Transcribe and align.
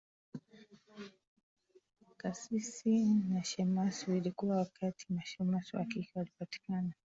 Kasisi 2.17 3.05
na 3.29 3.43
Shemasi 3.43 4.05
vilikuwa 4.11 4.65
kawaida 4.73 5.05
Mashemasi 5.09 5.75
wa 5.77 5.85
kike 5.85 6.11
walipatikana 6.15 6.93